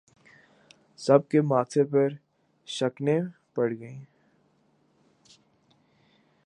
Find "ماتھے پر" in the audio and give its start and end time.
1.41-2.07